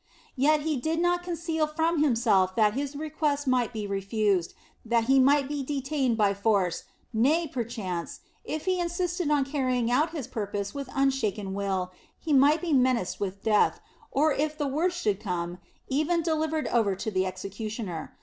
[0.35, 5.19] Yet he did not conceal from himself that his request might be refused, that he
[5.19, 10.73] might be detained by force, nay, perchance, if he insisted on carrying out his purpose
[10.73, 13.79] with unshaken will, he might be menaced with death,
[14.09, 18.17] or if the worst should come, even delivered over to the executioner.